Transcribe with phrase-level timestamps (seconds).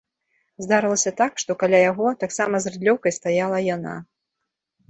[0.63, 3.95] Здарылася так, што каля яго, таксама з рыдлёўкай, стаяла яна.